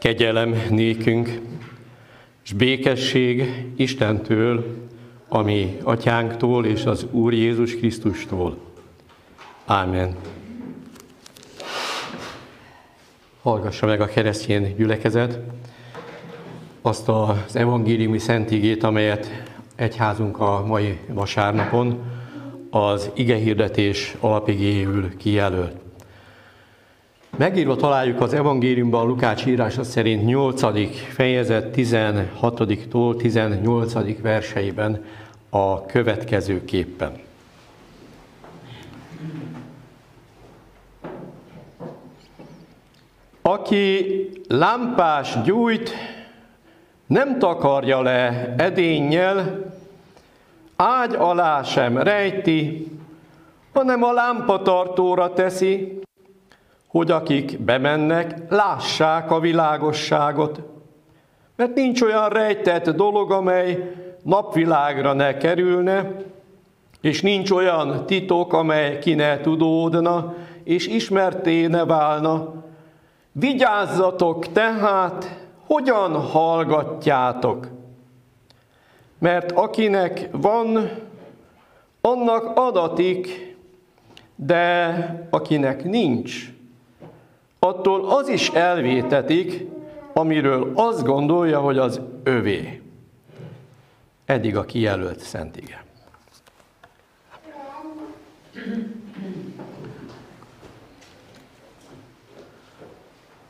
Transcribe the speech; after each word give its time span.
Kegyelem 0.00 0.62
nékünk, 0.70 1.40
és 2.44 2.52
békesség 2.52 3.64
Istentől, 3.76 4.76
ami 5.28 5.76
atyánktól 5.82 6.66
és 6.66 6.84
az 6.84 7.06
Úr 7.10 7.32
Jézus 7.32 7.76
Krisztustól. 7.76 8.58
Ámen. 9.66 10.16
Hallgassa 13.42 13.86
meg 13.86 14.00
a 14.00 14.06
keresztény 14.06 14.74
gyülekezet 14.76 15.38
azt 16.82 17.08
az 17.08 17.56
evangéliumi 17.56 18.18
szentigét, 18.18 18.82
amelyet 18.82 19.42
egyházunk 19.74 20.38
a 20.38 20.64
mai 20.66 20.98
vasárnapon 21.08 22.02
az 22.70 23.10
igehirdetés 23.14 24.16
alapigéül 24.20 25.16
kijelölt. 25.16 25.89
Megírva 27.36 27.76
találjuk 27.76 28.20
az 28.20 28.32
evangéliumban 28.32 29.06
Lukács 29.06 29.46
írása 29.46 29.82
szerint 29.82 30.24
8. 30.24 31.12
fejezet 31.12 31.74
16-tól 31.76 33.16
18. 33.16 34.20
verseiben 34.20 35.04
a 35.50 35.86
következőképpen. 35.86 37.12
Aki 43.42 44.30
lámpás 44.48 45.36
gyújt, 45.44 45.90
nem 47.06 47.38
takarja 47.38 48.02
le 48.02 48.54
edénnyel, 48.56 49.70
ágy 50.76 51.14
alá 51.14 51.62
sem 51.62 51.98
rejti, 51.98 52.88
hanem 53.72 54.02
a 54.02 54.12
lámpatartóra 54.12 55.32
teszi, 55.32 56.00
hogy 56.90 57.10
akik 57.10 57.60
bemennek, 57.60 58.36
lássák 58.48 59.30
a 59.30 59.40
világosságot. 59.40 60.60
Mert 61.56 61.74
nincs 61.74 62.02
olyan 62.02 62.28
rejtett 62.28 62.90
dolog, 62.90 63.32
amely 63.32 63.94
napvilágra 64.22 65.12
ne 65.12 65.36
kerülne, 65.36 66.12
és 67.00 67.22
nincs 67.22 67.50
olyan 67.50 68.06
titok, 68.06 68.52
amely 68.52 68.98
ki 68.98 69.14
ne 69.14 69.40
tudódna, 69.40 70.34
és 70.64 70.86
ismerté 70.86 71.66
ne 71.66 71.84
válna. 71.84 72.52
Vigyázzatok 73.32 74.52
tehát, 74.52 75.38
hogyan 75.66 76.12
hallgatjátok. 76.12 77.68
Mert 79.18 79.52
akinek 79.52 80.28
van, 80.32 80.90
annak 82.00 82.58
adatik, 82.58 83.54
de 84.36 85.26
akinek 85.30 85.84
nincs, 85.84 86.52
attól 87.60 88.08
az 88.10 88.28
is 88.28 88.48
elvétetik, 88.48 89.66
amiről 90.12 90.72
azt 90.74 91.04
gondolja, 91.04 91.60
hogy 91.60 91.78
az 91.78 92.00
övé. 92.22 92.82
Eddig 94.24 94.56
a 94.56 94.64
kijelölt 94.64 95.18
szentige. 95.18 95.84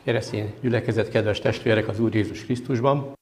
Keresztény 0.02 0.54
gyülekezet, 0.60 1.08
kedves 1.08 1.38
testvérek 1.38 1.88
az 1.88 2.00
Úr 2.00 2.14
Jézus 2.14 2.44
Krisztusban. 2.44 3.12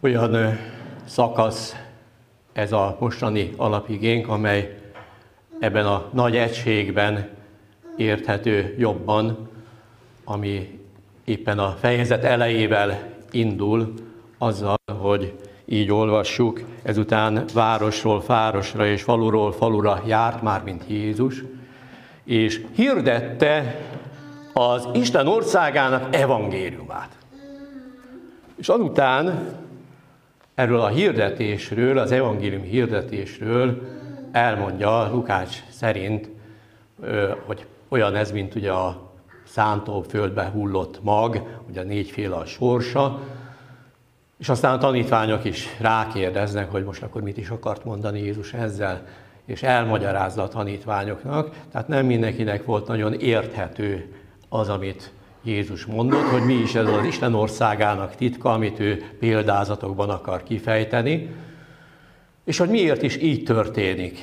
Olyan 0.00 0.58
szakasz 1.04 1.76
ez 2.52 2.72
a 2.72 2.96
mostani 3.00 3.52
alapigénk, 3.56 4.28
amely 4.28 4.78
ebben 5.58 5.86
a 5.86 6.08
nagy 6.12 6.36
egységben 6.36 7.41
érthető 7.96 8.74
jobban, 8.78 9.48
ami 10.24 10.78
éppen 11.24 11.58
a 11.58 11.76
fejezet 11.80 12.24
elejével 12.24 13.10
indul, 13.30 13.94
azzal, 14.38 14.78
hogy 15.00 15.32
így 15.64 15.90
olvassuk, 15.90 16.60
ezután 16.82 17.44
városról 17.54 18.22
városra 18.26 18.86
és 18.86 19.02
faluról 19.02 19.52
falura 19.52 20.02
járt 20.06 20.42
már, 20.42 20.62
mint 20.62 20.84
Jézus, 20.88 21.44
és 22.24 22.60
hirdette 22.74 23.80
az 24.52 24.88
Isten 24.92 25.26
országának 25.26 26.14
evangéliumát. 26.14 27.16
És 28.56 28.68
azután 28.68 29.48
erről 30.54 30.80
a 30.80 30.88
hirdetésről, 30.88 31.98
az 31.98 32.12
evangélium 32.12 32.62
hirdetésről 32.62 33.82
elmondja 34.32 35.08
Lukács 35.12 35.62
szerint, 35.70 36.28
hogy 37.46 37.66
olyan 37.92 38.14
ez, 38.14 38.32
mint 38.32 38.54
ugye 38.54 38.70
a 38.70 39.10
szántóföldbe 39.44 40.44
hullott 40.44 41.02
mag, 41.02 41.42
ugye 41.68 41.82
négyféle 41.82 42.34
a 42.34 42.44
sorsa, 42.44 43.20
és 44.38 44.48
aztán 44.48 44.74
a 44.74 44.78
tanítványok 44.78 45.44
is 45.44 45.76
rákérdeznek, 45.80 46.70
hogy 46.70 46.84
most 46.84 47.02
akkor 47.02 47.22
mit 47.22 47.36
is 47.36 47.48
akart 47.48 47.84
mondani 47.84 48.20
Jézus 48.20 48.52
ezzel, 48.52 49.06
és 49.44 49.62
elmagyarázza 49.62 50.42
a 50.42 50.48
tanítványoknak. 50.48 51.56
Tehát 51.70 51.88
nem 51.88 52.06
mindenkinek 52.06 52.64
volt 52.64 52.86
nagyon 52.86 53.12
érthető 53.12 54.14
az, 54.48 54.68
amit 54.68 55.12
Jézus 55.42 55.86
mondott, 55.86 56.26
hogy 56.26 56.44
mi 56.44 56.54
is 56.54 56.74
ez 56.74 56.86
az 56.86 57.04
Isten 57.04 57.34
országának 57.34 58.14
titka, 58.14 58.52
amit 58.52 58.80
ő 58.80 59.02
példázatokban 59.18 60.10
akar 60.10 60.42
kifejteni, 60.42 61.34
és 62.44 62.58
hogy 62.58 62.68
miért 62.68 63.02
is 63.02 63.16
így 63.16 63.42
történik 63.42 64.18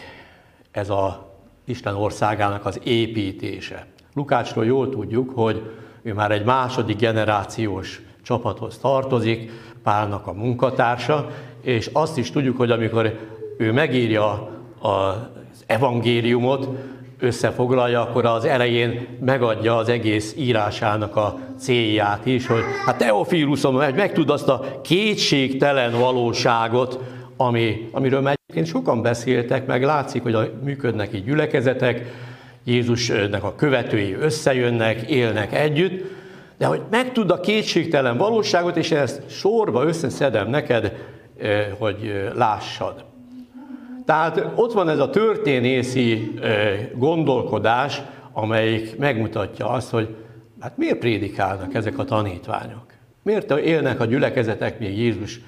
ez 0.72 0.90
a 0.90 1.29
Isten 1.70 1.96
országának 1.96 2.66
az 2.66 2.80
építése. 2.84 3.86
Lukácsról 4.14 4.66
jól 4.66 4.90
tudjuk, 4.90 5.32
hogy 5.36 5.62
ő 6.02 6.14
már 6.14 6.32
egy 6.32 6.46
második 6.46 6.98
generációs 6.98 8.02
csapathoz 8.22 8.78
tartozik, 8.78 9.52
Pálnak 9.84 10.28
a 10.28 10.34
munkatársa, 10.34 11.30
és 11.62 11.90
azt 11.94 12.18
is 12.18 12.32
tudjuk, 12.32 12.58
hogy 12.58 12.72
amikor 12.72 13.18
ő 13.58 13.72
megírja 13.72 14.50
az 14.80 15.64
evangéliumot, 15.66 16.68
összefoglalja, 17.20 18.02
akkor 18.02 18.26
az 18.26 18.46
elején 18.46 19.08
megadja 19.20 19.78
az 19.78 19.90
egész 19.90 20.36
írásának 20.38 21.16
a 21.16 21.40
célját 21.58 22.26
is, 22.26 22.48
hogy 22.48 22.64
hát 22.86 22.98
Teofilusom, 22.98 23.76
hogy 23.76 23.96
megtud 23.96 24.30
azt 24.30 24.50
a 24.50 24.82
kétségtelen 24.84 26.00
valóságot, 26.00 27.00
ami, 27.38 27.90
amiről 27.92 28.22
egyébként 28.50 28.76
sokan 28.76 29.02
beszéltek, 29.02 29.66
meg 29.66 29.84
látszik, 29.84 30.22
hogy 30.22 30.34
a, 30.34 30.50
működnek 30.64 31.14
így 31.14 31.24
gyülekezetek, 31.24 32.06
Jézusnak 32.64 33.44
a 33.44 33.56
követői 33.56 34.14
összejönnek, 34.14 35.02
élnek 35.02 35.54
együtt, 35.54 36.04
de 36.58 36.66
hogy 36.66 36.82
megtud 36.90 37.32
a 37.32 37.40
kétségtelen 37.40 38.18
valóságot, 38.18 38.78
és 38.78 38.92
ezt 38.92 39.30
sorba 39.30 39.84
összeszedem 39.84 40.50
neked, 40.50 40.96
eh, 41.40 41.68
hogy 41.78 41.98
eh, 42.04 42.34
lássad. 42.34 43.06
Tehát 44.06 44.48
ott 44.56 44.74
van 44.74 44.90
ez 44.90 45.00
a 45.00 45.10
történészi 45.10 46.34
eh, 46.42 46.90
gondolkodás, 46.96 48.02
amelyik 48.34 48.98
megmutatja 48.98 49.70
azt, 49.70 49.90
hogy 49.90 50.16
hát 50.60 50.78
miért 50.78 51.00
prédikálnak 51.00 51.74
ezek 51.74 51.98
a 51.98 52.04
tanítványok? 52.04 52.86
Miért 53.24 53.52
élnek 53.52 54.00
a 54.00 54.06
gyülekezetek 54.06 54.80
még 54.80 54.98
Jézus 54.98 55.40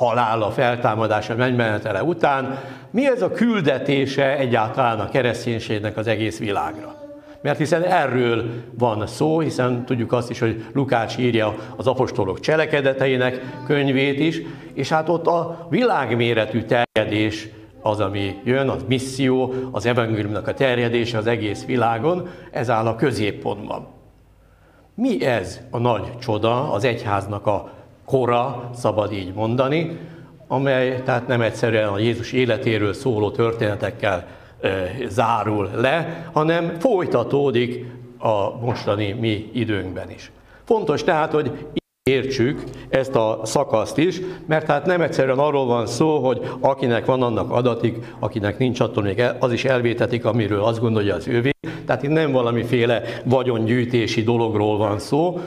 halála, 0.00 0.50
feltámadása, 0.50 1.34
mennymenetele 1.34 2.02
után? 2.02 2.58
Mi 2.90 3.06
ez 3.06 3.22
a 3.22 3.30
küldetése 3.30 4.36
egyáltalán 4.36 5.00
a 5.00 5.08
kereszténységnek 5.08 5.96
az 5.96 6.06
egész 6.06 6.38
világra? 6.38 6.94
Mert 7.42 7.58
hiszen 7.58 7.82
erről 7.82 8.44
van 8.78 9.06
szó, 9.06 9.40
hiszen 9.40 9.84
tudjuk 9.84 10.12
azt 10.12 10.30
is, 10.30 10.38
hogy 10.38 10.64
Lukács 10.72 11.18
írja 11.18 11.54
az 11.76 11.86
apostolok 11.86 12.40
cselekedeteinek 12.40 13.40
könyvét 13.66 14.18
is, 14.18 14.40
és 14.74 14.88
hát 14.88 15.08
ott 15.08 15.26
a 15.26 15.66
világméretű 15.70 16.62
terjedés 16.62 17.48
az, 17.82 18.00
ami 18.00 18.34
jön, 18.44 18.68
az 18.68 18.84
misszió, 18.88 19.54
az 19.70 19.86
evangéliumnak 19.86 20.48
a 20.48 20.54
terjedése 20.54 21.18
az 21.18 21.26
egész 21.26 21.64
világon, 21.64 22.28
ez 22.50 22.70
áll 22.70 22.86
a 22.86 22.96
középpontban. 22.96 23.86
Mi 24.94 25.24
ez 25.24 25.60
a 25.70 25.78
nagy 25.78 26.18
csoda, 26.18 26.72
az 26.72 26.84
egyháznak 26.84 27.46
a 27.46 27.79
kora, 28.10 28.70
szabad 28.74 29.12
így 29.12 29.32
mondani, 29.34 29.98
amely 30.48 31.02
tehát 31.04 31.26
nem 31.26 31.40
egyszerűen 31.40 31.88
a 31.88 31.98
Jézus 31.98 32.32
életéről 32.32 32.92
szóló 32.92 33.30
történetekkel 33.30 34.26
zárul 35.08 35.70
le, 35.74 36.26
hanem 36.32 36.72
folytatódik 36.78 37.86
a 38.18 38.58
mostani 38.60 39.12
mi 39.12 39.50
időnkben 39.52 40.10
is. 40.10 40.32
Fontos 40.64 41.04
tehát, 41.04 41.32
hogy 41.32 41.50
értsük 42.02 42.62
ezt 42.88 43.14
a 43.14 43.40
szakaszt 43.44 43.98
is, 43.98 44.20
mert 44.46 44.66
hát 44.66 44.86
nem 44.86 45.00
egyszerűen 45.00 45.38
arról 45.38 45.66
van 45.66 45.86
szó, 45.86 46.18
hogy 46.18 46.50
akinek 46.60 47.04
van, 47.04 47.22
annak 47.22 47.50
adatik, 47.50 47.96
akinek 48.18 48.58
nincs, 48.58 48.80
attól 48.80 49.02
még 49.02 49.22
az 49.38 49.52
is 49.52 49.64
elvétetik, 49.64 50.24
amiről 50.24 50.62
azt 50.62 50.80
gondolja 50.80 51.14
az 51.14 51.28
ővé. 51.28 51.50
Tehát 51.86 52.02
itt 52.02 52.10
nem 52.10 52.32
valamiféle 52.32 53.02
vagyongyűjtési 53.24 54.22
dologról 54.22 54.78
van 54.78 54.98
szó, 54.98 55.40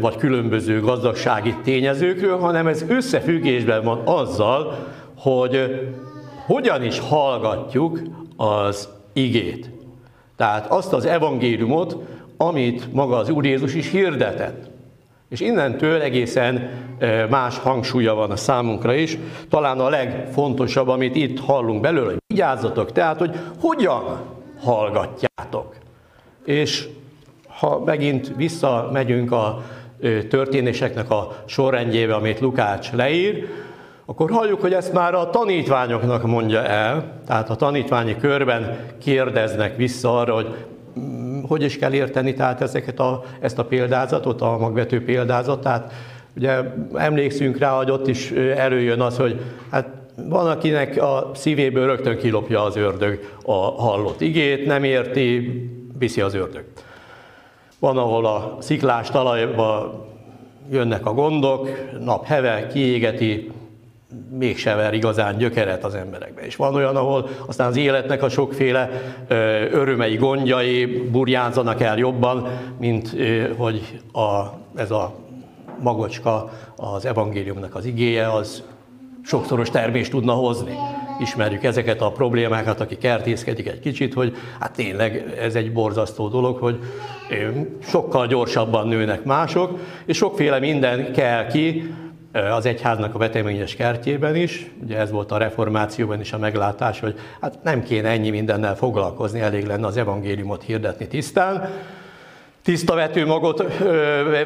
vagy 0.00 0.16
különböző 0.16 0.80
gazdagsági 0.80 1.54
tényezőkről, 1.64 2.38
hanem 2.38 2.66
ez 2.66 2.84
összefüggésben 2.88 3.84
van 3.84 4.00
azzal, 4.04 4.86
hogy 5.16 5.80
hogyan 6.46 6.82
is 6.82 6.98
hallgatjuk 6.98 8.00
az 8.36 8.88
igét. 9.12 9.70
Tehát 10.36 10.66
azt 10.70 10.92
az 10.92 11.06
evangéliumot, 11.06 11.96
amit 12.36 12.92
maga 12.92 13.16
az 13.16 13.30
Úr 13.30 13.44
Jézus 13.44 13.74
is 13.74 13.90
hirdetett. 13.90 14.70
És 15.28 15.40
innentől 15.40 16.00
egészen 16.00 16.70
más 17.30 17.58
hangsúlya 17.58 18.14
van 18.14 18.30
a 18.30 18.36
számunkra 18.36 18.94
is. 18.94 19.18
Talán 19.48 19.80
a 19.80 19.88
legfontosabb, 19.88 20.88
amit 20.88 21.16
itt 21.16 21.40
hallunk 21.40 21.80
belőle, 21.80 22.06
hogy 22.06 22.22
vigyázzatok, 22.26 22.92
tehát, 22.92 23.18
hogy 23.18 23.36
hogyan 23.60 24.20
hallgatjátok. 24.60 25.74
És 26.44 26.88
ha 27.58 27.82
megint 27.84 28.32
visszamegyünk 28.36 29.32
a 29.32 29.62
történéseknek 30.28 31.10
a 31.10 31.36
sorrendjébe, 31.46 32.14
amit 32.14 32.40
Lukács 32.40 32.92
leír, 32.92 33.46
akkor 34.06 34.30
halljuk, 34.30 34.60
hogy 34.60 34.72
ezt 34.72 34.92
már 34.92 35.14
a 35.14 35.30
tanítványoknak 35.30 36.26
mondja 36.26 36.64
el, 36.64 37.20
tehát 37.26 37.50
a 37.50 37.54
tanítványi 37.54 38.16
körben 38.16 38.78
kérdeznek 39.02 39.76
vissza 39.76 40.18
arra, 40.18 40.34
hogy 40.34 40.54
mm, 40.98 41.42
hogy 41.42 41.62
is 41.62 41.78
kell 41.78 41.92
érteni 41.92 42.34
tehát 42.34 42.60
ezeket 42.60 42.98
a, 43.00 43.24
ezt 43.40 43.58
a 43.58 43.64
példázatot, 43.64 44.40
a 44.40 44.58
magvető 44.58 45.04
példázatát. 45.04 45.92
Ugye 46.36 46.60
emlékszünk 46.94 47.58
rá, 47.58 47.70
hogy 47.70 47.90
ott 47.90 48.08
is 48.08 48.30
előjön 48.56 49.00
az, 49.00 49.16
hogy 49.16 49.40
hát 49.70 49.88
van, 50.28 50.50
akinek 50.50 51.02
a 51.02 51.30
szívéből 51.34 51.86
rögtön 51.86 52.18
kilopja 52.18 52.62
az 52.62 52.76
ördög 52.76 53.34
a 53.44 53.82
hallott 53.82 54.20
igét, 54.20 54.66
nem 54.66 54.84
érti, 54.84 55.52
viszi 55.98 56.20
az 56.20 56.34
ördög. 56.34 56.64
Van, 57.78 57.96
ahol 57.96 58.26
a 58.26 58.56
sziklás 58.60 59.10
talajba 59.10 59.94
jönnek 60.70 61.06
a 61.06 61.12
gondok, 61.12 61.68
nap 62.00 62.24
heve, 62.24 62.66
kiégeti, 62.66 63.50
mégse 64.30 64.74
ver 64.74 64.94
igazán 64.94 65.36
gyökeret 65.36 65.84
az 65.84 65.94
emberekbe. 65.94 66.46
És 66.46 66.56
van 66.56 66.74
olyan, 66.74 66.96
ahol 66.96 67.28
aztán 67.46 67.66
az 67.66 67.76
életnek 67.76 68.22
a 68.22 68.28
sokféle 68.28 68.90
örömei, 69.72 70.16
gondjai 70.16 70.86
burjánzanak 70.86 71.80
el 71.80 71.98
jobban, 71.98 72.48
mint 72.78 73.16
hogy 73.56 74.00
a, 74.12 74.44
ez 74.76 74.90
a 74.90 75.14
magocska, 75.80 76.50
az 76.76 77.04
evangéliumnak 77.04 77.74
az 77.74 77.84
igéje, 77.84 78.32
az 78.32 78.62
sokszoros 79.24 79.70
termést 79.70 80.10
tudna 80.10 80.32
hozni. 80.32 80.74
Ismerjük 81.20 81.64
ezeket 81.64 82.00
a 82.00 82.10
problémákat, 82.10 82.80
aki 82.80 82.96
kertészkedik 82.96 83.68
egy 83.68 83.80
kicsit, 83.80 84.14
hogy 84.14 84.36
hát 84.60 84.72
tényleg 84.72 85.34
ez 85.40 85.54
egy 85.54 85.72
borzasztó 85.72 86.28
dolog, 86.28 86.58
hogy 86.58 86.78
sokkal 87.82 88.26
gyorsabban 88.26 88.88
nőnek 88.88 89.24
mások, 89.24 89.78
és 90.06 90.16
sokféle 90.16 90.58
minden 90.58 91.12
kell 91.12 91.46
ki, 91.46 91.94
az 92.32 92.66
egyháznak 92.66 93.14
a 93.14 93.18
veteményes 93.18 93.74
kertjében 93.74 94.36
is, 94.36 94.70
ugye 94.82 94.98
ez 94.98 95.10
volt 95.10 95.32
a 95.32 95.36
reformációban 95.36 96.20
is 96.20 96.32
a 96.32 96.38
meglátás, 96.38 97.00
hogy 97.00 97.14
hát 97.40 97.58
nem 97.62 97.82
kéne 97.82 98.08
ennyi 98.08 98.30
mindennel 98.30 98.76
foglalkozni, 98.76 99.40
elég 99.40 99.66
lenne 99.66 99.86
az 99.86 99.96
evangéliumot 99.96 100.62
hirdetni 100.62 101.06
tisztán, 101.06 101.68
tiszta 102.62 102.94
vetőmagot 102.94 103.64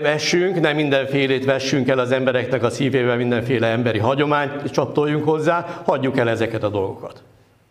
vessünk, 0.00 0.60
nem 0.60 0.76
mindenfélét 0.76 1.44
vessünk 1.44 1.88
el 1.88 1.98
az 1.98 2.12
embereknek 2.12 2.62
a 2.62 2.70
szívével, 2.70 3.16
mindenféle 3.16 3.66
emberi 3.66 3.98
hagyományt 3.98 4.70
csatoljunk 4.70 5.24
hozzá, 5.24 5.82
hagyjuk 5.84 6.18
el 6.18 6.28
ezeket 6.28 6.62
a 6.62 6.68
dolgokat. 6.68 7.22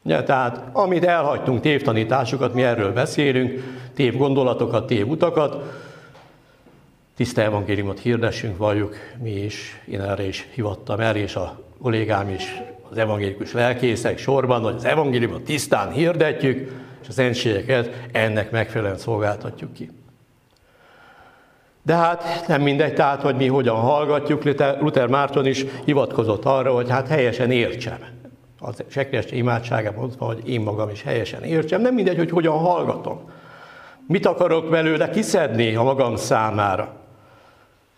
Ja, 0.04 0.24
tehát 0.24 0.62
amit 0.74 1.06
elhagytunk, 1.06 1.62
tévtanításokat, 1.62 2.54
mi 2.54 2.64
erről 2.64 2.94
beszélünk, 2.94 3.64
tév 3.94 4.18
gondolatokat, 4.18 4.88
tév 4.88 5.08
utakat, 5.08 5.64
tiszta 7.16 7.42
evangéliumot 7.42 8.00
hirdessünk, 8.00 8.58
valljuk 8.58 8.96
mi 9.22 9.32
is, 9.32 9.82
én 9.88 10.02
erre 10.02 10.28
is 10.28 10.48
hivattam 10.54 11.00
el, 11.00 11.16
és 11.16 11.36
a 11.36 11.60
kollégám 11.82 12.30
is, 12.30 12.62
az 12.90 12.98
evangélikus 12.98 13.54
lelkészek 13.54 14.18
sorban, 14.18 14.64
hogy 14.64 14.76
az 14.76 14.86
evangéliumot 14.86 15.42
tisztán 15.42 15.92
hirdetjük, 15.92 16.72
és 17.02 17.08
az 17.08 17.14
szentségeket 17.14 18.08
ennek 18.12 18.52
megfelelően 18.52 18.98
szolgáltatjuk 18.98 19.74
ki. 19.74 19.90
De 21.84 21.96
hát 21.96 22.48
nem 22.48 22.62
mindegy, 22.62 22.94
tehát, 22.94 23.22
hogy 23.22 23.36
mi 23.36 23.48
hogyan 23.48 23.76
hallgatjuk. 23.76 24.44
Luther 24.80 25.08
Márton 25.08 25.46
is 25.46 25.66
hivatkozott 25.86 26.46
arra, 26.46 26.74
hogy 26.74 26.90
hát 26.90 27.08
helyesen 27.08 27.52
értsem. 27.52 28.21
Az 28.64 28.84
sekres 28.88 29.26
imádságában 29.32 30.00
mondva, 30.00 30.26
hogy 30.26 30.50
én 30.50 30.62
magam 30.62 30.90
is 30.90 31.04
helyesen 31.04 31.44
értsem. 31.44 31.82
Nem 31.82 31.94
mindegy, 31.94 32.18
hogy 32.18 32.30
hogyan 32.30 32.58
hallgatom. 32.58 33.30
Mit 34.08 34.26
akarok 34.26 34.70
belőle 34.70 35.10
kiszedni 35.10 35.76
a 35.76 35.84
magam 35.84 36.16
számára. 36.16 36.94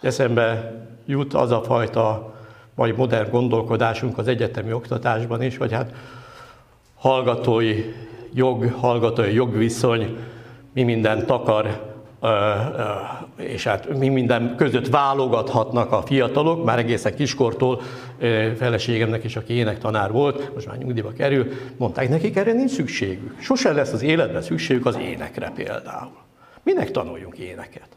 Eszembe 0.02 0.74
jut 1.06 1.34
az 1.34 1.52
a 1.52 1.64
fajta 1.64 2.34
mai 2.76 2.92
modern 2.92 3.32
gondolkodásunk 3.32 4.18
az 4.18 4.28
egyetemi 4.28 4.74
oktatásban 4.74 5.42
is, 5.42 5.58
hogy 5.58 5.72
hát 5.72 5.94
hallgatói 6.96 7.84
jog, 8.34 8.72
hallgatói 8.72 9.34
jogviszony, 9.34 10.18
mi 10.74 10.84
mindent 10.84 11.30
akar 11.30 11.93
és 13.36 13.64
hát 13.64 13.98
mi 13.98 14.08
minden 14.08 14.56
között 14.58 14.88
válogathatnak 14.88 15.92
a 15.92 16.02
fiatalok, 16.02 16.66
már 16.66 16.80
egészen 16.80 17.16
kiskortól 17.16 17.82
feleségemnek 18.58 19.24
is, 19.24 19.36
aki 19.36 19.54
énektanár 19.54 20.12
volt, 20.12 20.54
most 20.54 20.68
már 20.68 20.78
nyugdíjba 20.78 21.12
kerül, 21.12 21.48
mondták 21.78 22.10
nekik, 22.10 22.36
erre 22.36 22.54
nincs 22.54 22.72
szükségük. 22.72 23.36
Sose 23.42 23.72
lesz 23.72 23.94
az 23.94 24.02
életben 24.02 24.42
szükségük 24.42 24.86
az 24.86 24.98
énekre 24.98 25.52
például. 25.56 26.18
Minek 26.64 26.92
tanuljunk 26.92 27.38
éneket? 27.38 27.88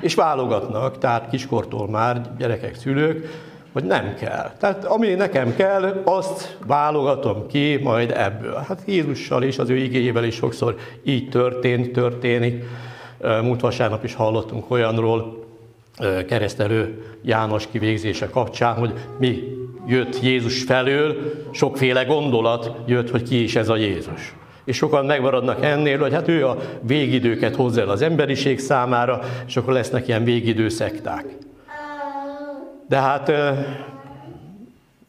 És 0.00 0.14
válogatnak, 0.14 0.98
tehát 0.98 1.30
kiskortól 1.30 1.88
már 1.88 2.20
gyerekek, 2.38 2.74
szülők, 2.74 3.26
hogy 3.72 3.84
nem 3.84 4.14
kell. 4.14 4.52
Tehát 4.58 4.84
ami 4.84 5.14
nekem 5.14 5.56
kell, 5.56 6.02
azt 6.04 6.56
válogatom 6.66 7.46
ki 7.46 7.80
majd 7.82 8.10
ebből. 8.10 8.64
Hát 8.68 8.82
Jézussal 8.86 9.42
is, 9.42 9.58
az 9.58 9.70
ő 9.70 9.76
igényével 9.76 10.24
is 10.24 10.34
sokszor 10.34 10.76
így 11.04 11.28
történt, 11.28 11.92
történik. 11.92 12.64
Múlt 13.42 13.60
vasárnap 13.60 14.04
is 14.04 14.14
hallottunk 14.14 14.70
olyanról, 14.70 15.46
keresztelő 16.28 17.04
János 17.22 17.66
kivégzése 17.70 18.28
kapcsán, 18.28 18.74
hogy 18.74 18.92
mi 19.18 19.42
jött 19.86 20.22
Jézus 20.22 20.62
felől, 20.62 21.16
sokféle 21.52 22.04
gondolat 22.04 22.72
jött, 22.86 23.10
hogy 23.10 23.22
ki 23.22 23.42
is 23.42 23.56
ez 23.56 23.68
a 23.68 23.76
Jézus. 23.76 24.34
És 24.64 24.76
sokan 24.76 25.04
megmaradnak 25.04 25.64
ennél, 25.64 25.98
hogy 25.98 26.12
hát 26.12 26.28
ő 26.28 26.46
a 26.46 26.58
végidőket 26.80 27.56
hozza 27.56 27.80
el 27.80 27.88
az 27.88 28.02
emberiség 28.02 28.58
számára, 28.58 29.20
és 29.46 29.56
akkor 29.56 29.72
lesznek 29.72 30.08
ilyen 30.08 30.24
végidő 30.24 30.68
szekták. 30.68 31.24
De 32.88 32.96
hát 32.96 33.32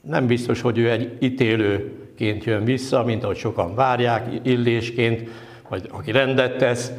nem 0.01 0.27
biztos, 0.27 0.61
hogy 0.61 0.77
ő 0.77 0.89
egy 0.89 1.17
ítélőként 1.19 2.43
jön 2.43 2.63
vissza, 2.63 3.03
mint 3.03 3.23
ahogy 3.23 3.37
sokan 3.37 3.75
várják, 3.75 4.39
illésként, 4.43 5.29
vagy 5.69 5.89
aki 5.91 6.11
rendet 6.11 6.57
tesz, 6.57 6.91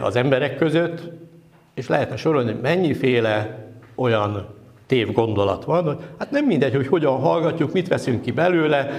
az 0.00 0.16
emberek 0.16 0.56
között, 0.56 1.10
és 1.74 1.88
lehetne 1.88 2.16
sorolni, 2.16 2.52
hogy 2.52 2.60
mennyiféle 2.60 3.64
olyan 3.94 4.46
tév 4.86 5.12
gondolat 5.12 5.64
van, 5.64 5.84
hogy 5.84 5.96
hát 6.18 6.30
nem 6.30 6.44
mindegy, 6.44 6.74
hogy 6.74 6.86
hogyan 6.86 7.18
hallgatjuk, 7.18 7.72
mit 7.72 7.88
veszünk 7.88 8.22
ki 8.22 8.30
belőle, 8.30 8.90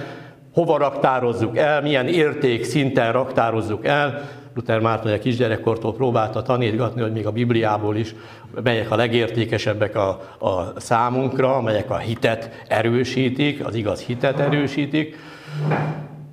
hova 0.52 0.78
raktározzuk 0.78 1.56
el, 1.56 1.82
milyen 1.82 2.06
érték 2.06 2.64
szinten 2.64 3.12
raktározzuk 3.12 3.84
el. 3.84 4.28
Luther 4.54 4.80
Márton 4.80 5.12
a 5.12 5.18
kisgyerekkortól 5.18 5.94
próbálta 5.94 6.42
tanítgatni, 6.42 7.00
hogy 7.00 7.12
még 7.12 7.26
a 7.26 7.30
Bibliából 7.30 7.96
is 7.96 8.14
melyek 8.62 8.90
a 8.90 8.96
legértékesebbek 8.96 9.96
a, 9.96 10.08
a 10.38 10.80
számunkra, 10.80 11.60
melyek 11.60 11.90
a 11.90 11.96
hitet 11.96 12.64
erősítik, 12.68 13.66
az 13.66 13.74
igaz 13.74 14.00
hitet 14.00 14.40
erősítik. 14.40 15.16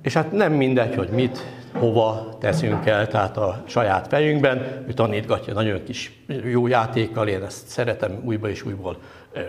És 0.02 0.12
hát 0.12 0.32
nem 0.32 0.52
mindegy, 0.52 0.94
hogy 0.94 1.08
mit 1.08 1.46
hova 1.78 2.36
teszünk 2.40 2.86
el, 2.86 3.08
tehát 3.08 3.36
a 3.36 3.62
saját 3.66 4.08
fejünkben. 4.08 4.84
Ő 4.88 4.92
tanítgatja 4.92 5.52
nagyon 5.52 5.82
kis 5.84 6.24
jó 6.50 6.66
játékkal, 6.66 7.28
én 7.28 7.42
ezt 7.42 7.66
szeretem 7.66 8.22
újba 8.24 8.48
és 8.48 8.64
újból 8.64 8.96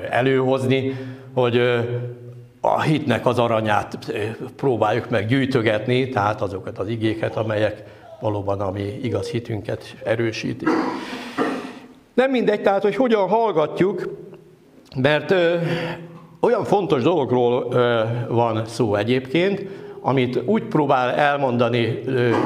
előhozni, 0.09 0.97
hogy 1.33 1.61
a 2.61 2.81
hitnek 2.81 3.25
az 3.25 3.39
aranyát 3.39 4.13
próbáljuk 4.55 5.09
meg 5.09 5.27
gyűjtögetni, 5.27 6.09
tehát 6.09 6.41
azokat 6.41 6.79
az 6.79 6.87
igéket, 6.87 7.35
amelyek 7.35 7.83
valóban 8.19 8.61
a 8.61 8.71
mi 8.71 8.99
igaz 9.01 9.29
hitünket 9.29 9.95
erősítik. 10.03 10.69
Nem 12.13 12.31
mindegy, 12.31 12.61
tehát, 12.61 12.81
hogy 12.81 12.95
hogyan 12.95 13.27
hallgatjuk, 13.27 14.17
mert 14.95 15.31
ö, 15.31 15.55
olyan 16.39 16.63
fontos 16.63 17.03
dologról 17.03 17.67
ö, 17.71 18.03
van 18.27 18.65
szó 18.65 18.95
egyébként, 18.95 19.65
amit 20.07 20.41
úgy 20.45 20.63
próbál 20.63 21.11
elmondani 21.11 21.99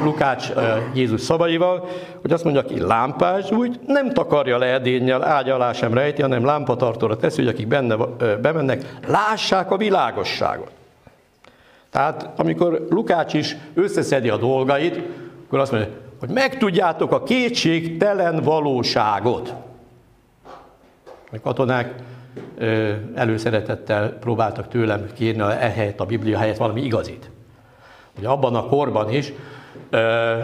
Lukács 0.04 0.52
Jézus 0.94 1.20
szavaival, 1.20 1.88
hogy 2.20 2.32
azt 2.32 2.44
mondja, 2.44 2.62
aki 2.62 2.80
lámpás, 2.80 3.50
úgy 3.50 3.80
nem 3.86 4.12
takarja 4.12 4.58
le 4.58 4.66
edénnyel, 4.66 5.24
ágy 5.24 5.48
alá 5.48 5.72
sem 5.72 5.94
rejti, 5.94 6.22
hanem 6.22 6.44
lámpatartóra 6.44 7.16
teszi, 7.16 7.42
hogy 7.42 7.52
akik 7.52 7.66
benne 7.66 7.96
bemennek, 8.42 8.96
lássák 9.06 9.70
a 9.70 9.76
világosságot. 9.76 10.70
Tehát 11.90 12.30
amikor 12.36 12.86
Lukács 12.90 13.34
is 13.34 13.56
összeszedi 13.74 14.28
a 14.28 14.36
dolgait, 14.36 15.00
akkor 15.46 15.58
azt 15.58 15.72
mondja, 15.72 15.90
hogy 16.20 16.28
megtudjátok 16.28 17.12
a 17.12 17.22
kétségtelen 17.22 18.42
valóságot. 18.42 19.54
A 21.32 21.40
katonák 21.42 21.94
előszeretettel 23.14 24.08
próbáltak 24.08 24.68
tőlem 24.68 25.06
kérni 25.14 25.42
ehelyett 25.42 26.00
a 26.00 26.04
Biblia 26.04 26.38
helyett 26.38 26.56
valami 26.56 26.82
igazit. 26.82 27.30
Ugye 28.20 28.28
abban 28.28 28.54
a 28.54 28.66
korban 28.66 29.10
is, 29.12 29.32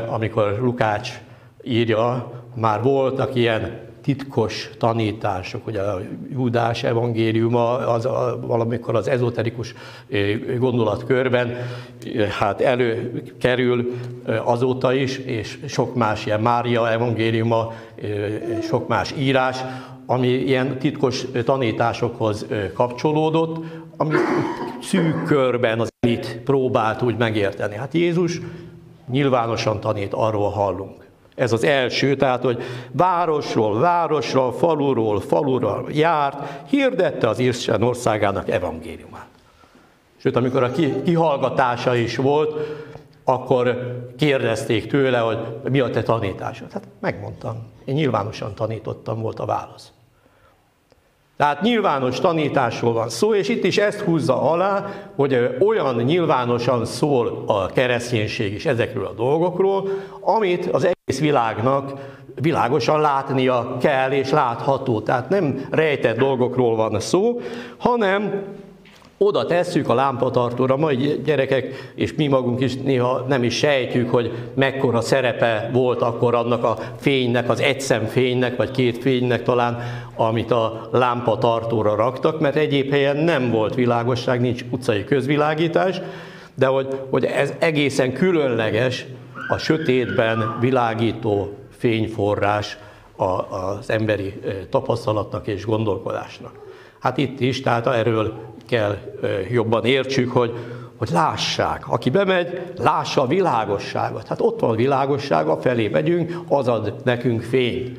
amikor 0.08 0.58
Lukács 0.60 1.20
írja, 1.62 2.32
már 2.54 2.82
voltak 2.82 3.34
ilyen 3.34 3.80
titkos 4.02 4.70
tanítások, 4.78 5.66
ugye 5.66 5.80
a 5.80 6.00
Júdás 6.32 6.82
evangéliuma 6.84 7.72
az 7.72 8.04
a, 8.04 8.38
valamikor 8.46 8.94
az 8.94 9.08
ezoterikus 9.08 9.74
gondolatkörben 10.58 11.56
hát 12.38 12.60
előkerül 12.60 13.92
azóta 14.44 14.92
is, 14.92 15.18
és 15.18 15.58
sok 15.68 15.94
más 15.94 16.26
ilyen 16.26 16.40
Mária 16.40 16.90
evangéliuma, 16.90 17.72
sok 18.62 18.88
más 18.88 19.14
írás, 19.18 19.64
ami 20.06 20.28
ilyen 20.28 20.78
titkos 20.78 21.24
tanításokhoz 21.44 22.46
kapcsolódott, 22.74 23.64
ami 23.96 24.14
szűk 24.80 25.24
körben 25.24 25.80
az 25.80 25.88
elit 26.00 26.40
próbált 26.44 27.02
úgy 27.02 27.16
megérteni. 27.16 27.74
Hát 27.74 27.94
Jézus 27.94 28.40
nyilvánosan 29.10 29.80
tanít, 29.80 30.14
arról 30.14 30.50
hallunk. 30.50 31.06
Ez 31.34 31.52
az 31.52 31.64
első, 31.64 32.16
tehát, 32.16 32.42
hogy 32.42 32.62
városról, 32.92 33.78
városról, 33.78 34.52
faluról, 34.52 35.20
faluról 35.20 35.86
járt, 35.92 36.68
hirdette 36.68 37.28
az 37.28 37.38
Isten 37.38 37.82
országának 37.82 38.50
evangéliumát. 38.50 39.26
Sőt, 40.16 40.36
amikor 40.36 40.62
a 40.62 40.72
kihallgatása 41.04 41.94
is 41.94 42.16
volt, 42.16 42.54
akkor 43.24 43.94
kérdezték 44.18 44.86
tőle, 44.86 45.18
hogy 45.18 45.38
mi 45.70 45.80
a 45.80 45.90
te 45.90 46.02
tanításod. 46.02 46.72
Hát 46.72 46.88
megmondtam, 47.00 47.56
én 47.84 47.94
nyilvánosan 47.94 48.54
tanítottam, 48.54 49.20
volt 49.20 49.38
a 49.38 49.44
válasz. 49.44 49.92
Tehát 51.36 51.62
nyilvános 51.62 52.20
tanításról 52.20 52.92
van 52.92 53.08
szó, 53.08 53.34
és 53.34 53.48
itt 53.48 53.64
is 53.64 53.78
ezt 53.78 54.00
húzza 54.00 54.50
alá, 54.50 54.86
hogy 55.16 55.56
olyan 55.60 55.94
nyilvánosan 55.94 56.84
szól 56.84 57.44
a 57.46 57.66
kereszténység 57.66 58.52
is 58.52 58.66
ezekről 58.66 59.06
a 59.06 59.12
dolgokról, 59.12 59.88
amit 60.20 60.66
az 60.66 60.84
egész 60.84 61.20
világnak 61.20 61.92
világosan 62.40 63.00
látnia 63.00 63.76
kell 63.80 64.10
és 64.10 64.30
látható. 64.30 65.00
Tehát 65.00 65.28
nem 65.28 65.66
rejtett 65.70 66.18
dolgokról 66.18 66.76
van 66.76 67.00
szó, 67.00 67.40
hanem 67.76 68.42
oda 69.18 69.46
tesszük 69.46 69.88
a 69.88 69.94
lámpatartóra, 69.94 70.76
majd 70.76 71.20
gyerekek, 71.24 71.92
és 71.94 72.14
mi 72.14 72.26
magunk 72.26 72.60
is 72.60 72.76
néha 72.76 73.24
nem 73.28 73.42
is 73.42 73.56
sejtjük, 73.56 74.10
hogy 74.10 74.32
mekkora 74.54 75.00
szerepe 75.00 75.70
volt 75.72 76.02
akkor 76.02 76.34
annak 76.34 76.64
a 76.64 76.78
fénynek, 77.00 77.50
az 77.50 77.60
egyszem 77.60 78.04
fénynek, 78.04 78.56
vagy 78.56 78.70
két 78.70 78.98
fénynek 78.98 79.42
talán, 79.42 79.82
amit 80.16 80.50
a 80.50 80.88
lámpatartóra 80.92 81.94
raktak, 81.94 82.40
mert 82.40 82.56
egyéb 82.56 82.90
helyen 82.90 83.16
nem 83.16 83.50
volt 83.50 83.74
világosság, 83.74 84.40
nincs 84.40 84.64
utcai 84.70 85.04
közvilágítás, 85.04 86.00
de 86.54 86.66
hogy, 86.66 87.00
hogy 87.10 87.24
ez 87.24 87.52
egészen 87.58 88.12
különleges 88.12 89.06
a 89.48 89.58
sötétben 89.58 90.56
világító 90.60 91.56
fényforrás 91.70 92.78
az 93.16 93.90
emberi 93.90 94.40
tapasztalatnak 94.70 95.46
és 95.46 95.64
gondolkodásnak. 95.64 96.64
Hát 97.06 97.18
itt 97.18 97.40
is, 97.40 97.60
tehát 97.60 97.86
erről 97.86 98.32
kell 98.68 98.96
jobban 99.50 99.84
értsük, 99.84 100.30
hogy, 100.30 100.52
hogy 100.96 101.08
lássák. 101.12 101.88
Aki 101.88 102.10
bemegy, 102.10 102.60
lássa 102.78 103.22
a 103.22 103.26
világosságot. 103.26 104.26
Hát 104.26 104.40
ott 104.40 104.60
van 104.60 104.70
a 104.70 104.74
világosság, 104.74 105.46
a 105.46 105.56
felé 105.56 105.88
megyünk, 105.88 106.32
az 106.48 106.68
ad 106.68 106.94
nekünk 107.04 107.42
fényt. 107.42 107.98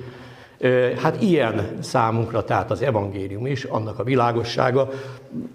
Hát 1.02 1.22
ilyen 1.22 1.78
számunkra, 1.80 2.44
tehát 2.44 2.72
az 2.72 2.82
evangélium 2.82 3.46
is, 3.46 3.64
annak 3.64 4.00
a 4.00 4.04
világossága. 4.04 4.90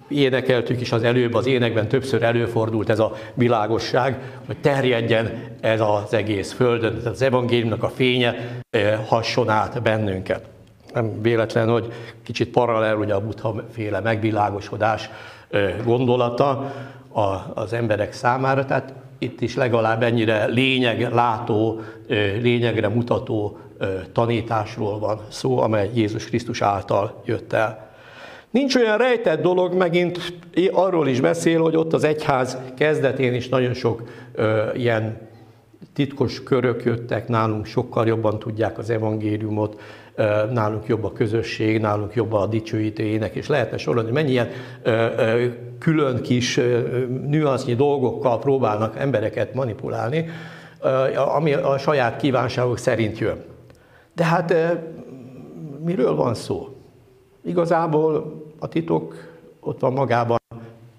Énekeltük 0.08 0.80
is 0.80 0.92
az 0.92 1.02
előbb, 1.02 1.34
az 1.34 1.46
énekben 1.46 1.88
többször 1.88 2.22
előfordult 2.22 2.88
ez 2.88 2.98
a 2.98 3.12
világosság, 3.34 4.18
hogy 4.46 4.56
terjedjen 4.60 5.44
ez 5.60 5.80
az 5.80 6.14
egész 6.14 6.52
földön, 6.52 6.98
tehát 6.98 7.12
az 7.12 7.22
evangéliumnak 7.22 7.82
a 7.82 7.88
fénye 7.88 8.34
hasson 9.06 9.48
át 9.48 9.82
bennünket 9.82 10.51
nem 10.94 11.22
véletlen, 11.22 11.68
hogy 11.68 11.92
kicsit 12.22 12.48
paralel 12.48 12.96
ugye 12.96 13.14
a 13.14 13.20
buddha 13.20 13.64
féle 13.72 14.00
megvilágosodás 14.00 15.10
gondolata 15.84 16.72
az 17.54 17.72
emberek 17.72 18.12
számára, 18.12 18.64
tehát 18.64 18.94
itt 19.18 19.40
is 19.40 19.56
legalább 19.56 20.02
ennyire 20.02 20.44
lényeg 20.44 21.12
látó, 21.12 21.80
lényegre 22.40 22.88
mutató 22.88 23.58
tanításról 24.12 24.98
van 24.98 25.20
szó, 25.28 25.58
amely 25.58 25.90
Jézus 25.94 26.24
Krisztus 26.24 26.62
által 26.62 27.22
jött 27.24 27.52
el. 27.52 27.90
Nincs 28.50 28.74
olyan 28.74 28.98
rejtett 28.98 29.42
dolog, 29.42 29.74
megint 29.74 30.32
arról 30.72 31.08
is 31.08 31.20
beszél, 31.20 31.60
hogy 31.60 31.76
ott 31.76 31.92
az 31.92 32.04
egyház 32.04 32.58
kezdetén 32.76 33.34
is 33.34 33.48
nagyon 33.48 33.74
sok 33.74 34.02
ö, 34.34 34.72
ilyen 34.74 35.28
titkos 35.92 36.42
körök 36.42 36.84
jöttek, 36.84 37.28
nálunk 37.28 37.66
sokkal 37.66 38.06
jobban 38.06 38.38
tudják 38.38 38.78
az 38.78 38.90
evangéliumot, 38.90 39.80
nálunk 40.52 40.86
jobb 40.86 41.04
a 41.04 41.12
közösség, 41.12 41.80
nálunk 41.80 42.14
jobb 42.14 42.32
a 42.32 42.46
dicsőítő 42.46 43.02
ének, 43.02 43.34
és 43.34 43.46
lehetne 43.46 43.76
sorolni, 43.76 44.10
mennyi 44.10 44.30
ilyen 44.30 44.48
külön 45.78 46.22
kis 46.22 46.60
nüansznyi 47.26 47.74
dolgokkal 47.74 48.38
próbálnak 48.38 48.98
embereket 48.98 49.54
manipulálni, 49.54 50.28
ami 51.14 51.52
a 51.52 51.78
saját 51.78 52.20
kívánságok 52.20 52.78
szerint 52.78 53.18
jön. 53.18 53.44
De 54.14 54.24
hát 54.24 54.54
miről 55.84 56.14
van 56.14 56.34
szó? 56.34 56.76
Igazából 57.44 58.42
a 58.58 58.68
titok 58.68 59.14
ott 59.60 59.80
van 59.80 59.92
magában, 59.92 60.38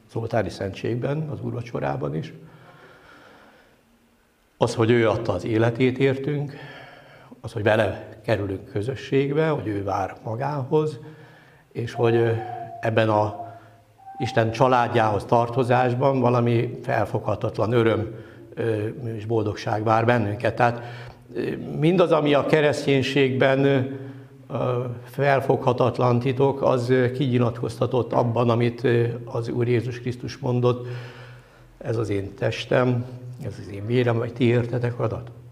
az 0.10 0.16
oltári 0.16 0.50
szentségben, 0.50 1.30
az 1.32 1.38
úrvacsorában 1.42 2.16
is. 2.16 2.34
Az, 4.58 4.76
hogy 4.76 4.90
ő 4.92 5.10
adta 5.10 5.34
az 5.34 5.46
életét 5.46 5.98
értünk, 5.98 6.54
az, 7.42 7.52
hogy 7.52 7.64
vele 7.64 8.13
kerülünk 8.26 8.72
közösségbe, 8.72 9.48
hogy 9.48 9.68
ő 9.68 9.84
vár 9.84 10.16
magához, 10.24 11.00
és 11.72 11.94
hogy 11.94 12.22
ebben 12.82 13.10
a 13.10 13.42
Isten 14.18 14.52
családjához 14.52 15.26
tartozásban 15.26 16.20
valami 16.20 16.80
felfoghatatlan 16.84 17.72
öröm 17.72 18.16
és 19.16 19.26
boldogság 19.26 19.84
vár 19.84 20.06
bennünket. 20.06 20.56
Tehát 20.56 20.82
mindaz, 21.80 22.12
ami 22.12 22.34
a 22.34 22.46
kereszténységben 22.46 23.90
felfoghatatlan 25.04 26.20
titok, 26.20 26.62
az 26.62 26.94
kinyilatkoztatott 27.14 28.14
abban, 28.14 28.50
amit 28.50 28.88
az 29.26 29.50
Úr 29.50 29.68
Jézus 29.68 30.00
Krisztus 30.00 30.38
mondott, 30.38 30.88
ez 31.78 31.98
az 31.98 32.10
én 32.10 32.34
testem, 32.36 33.06
ez 33.46 33.56
az 33.60 33.74
én 33.74 33.86
vérem, 33.86 34.18
vagy 34.18 34.34
ti 34.34 34.44
értetek 34.44 35.00
adatot 35.00 35.43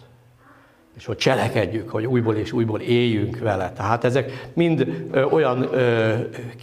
és 0.97 1.05
hogy 1.05 1.17
cselekedjük, 1.17 1.89
hogy 1.89 2.05
újból 2.05 2.35
és 2.35 2.51
újból 2.51 2.79
éljünk 2.79 3.39
vele. 3.39 3.71
Tehát 3.71 4.03
ezek 4.03 4.49
mind 4.53 5.07
olyan 5.31 5.69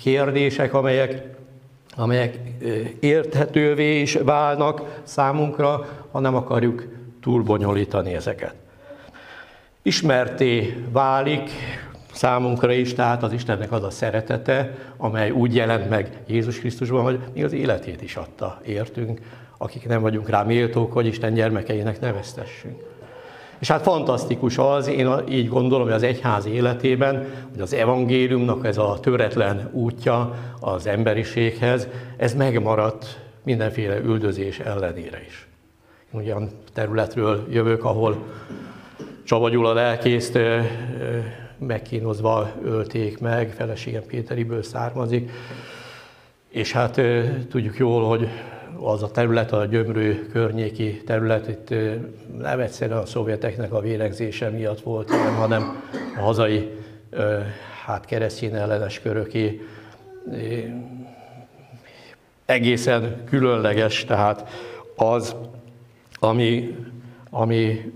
kérdések, 0.03 0.75
amelyek, 0.75 1.23
amelyek 1.97 2.39
érthetővé 3.01 4.01
is 4.01 4.15
válnak 4.15 5.01
számunkra, 5.03 5.87
ha 6.11 6.21
nem 6.21 6.35
akarjuk 6.35 6.87
túlbonyolítani 7.21 8.15
ezeket. 8.15 8.55
Ismerté 9.83 10.85
válik 10.93 11.51
számunkra 12.13 12.73
is, 12.73 12.95
tehát 12.95 13.23
az 13.23 13.33
Istennek 13.33 13.73
az 13.73 13.83
a 13.83 13.91
szeretete, 13.91 14.75
amely 14.97 15.31
úgy 15.31 15.55
jelent 15.55 15.89
meg 15.89 16.23
Jézus 16.27 16.59
Krisztusban, 16.59 17.03
hogy 17.03 17.19
mi 17.35 17.43
az 17.43 17.53
életét 17.53 18.03
is 18.03 18.17
adta, 18.17 18.61
értünk, 18.67 19.21
akik 19.59 19.87
nem 19.87 20.01
vagyunk 20.01 20.29
rá 20.29 20.43
méltók, 20.43 20.93
hogy 20.93 21.07
Isten 21.07 21.35
gyermekeinek 21.35 22.01
neveztessünk. 22.01 22.83
És 23.59 23.69
hát 23.69 23.83
fantasztikus 23.83 24.59
az, 24.59 24.87
én 24.87 25.11
így 25.29 25.49
gondolom, 25.49 25.85
hogy 25.85 25.95
az 25.95 26.03
egyház 26.03 26.47
életében, 26.47 27.27
hogy 27.51 27.61
az 27.61 27.73
evangéliumnak 27.73 28.67
ez 28.67 28.79
a 28.79 28.99
töretlen 29.01 29.69
útja 29.73 30.35
az 30.61 30.87
emberiséghez, 30.87 31.89
ez 32.17 32.35
megmaradt 32.35 33.21
mindenféle 33.43 33.99
üldözés 33.99 34.59
ellenére 34.59 35.25
is. 35.27 35.49
Én 36.13 36.21
olyan 36.21 36.51
területről 36.73 37.47
jövök, 37.51 37.85
ahol 37.85 38.17
Csaba 39.25 39.49
Gyula 39.49 39.73
lelkészt 39.73 40.39
megkínozva 41.59 42.51
ölték 42.65 43.19
meg, 43.21 43.53
feleségem 43.53 44.03
Péteriből 44.07 44.63
származik, 44.63 45.31
és 46.49 46.73
hát 46.73 47.01
tudjuk 47.49 47.77
jól, 47.77 48.05
hogy 48.09 48.29
az 48.81 49.03
a 49.03 49.11
terület, 49.11 49.53
a 49.53 49.65
gyömrő 49.65 50.27
környéki 50.33 51.03
terület, 51.07 51.49
itt 51.49 51.75
nem 52.39 52.61
egyszerűen 52.61 52.99
a 52.99 53.07
szovjeteknek 53.07 53.73
a 53.73 53.81
vérengzése 53.81 54.49
miatt 54.49 54.81
volt, 54.81 55.11
hanem 55.11 55.83
a 56.17 56.21
hazai 56.21 56.71
hát 57.85 58.05
keresztény 58.05 58.55
ellenes 58.55 59.01
köröké 59.01 59.61
egészen 62.45 63.25
különleges, 63.25 64.05
tehát 64.05 64.49
az, 64.97 65.37
ami, 66.15 66.77
ami 67.31 67.93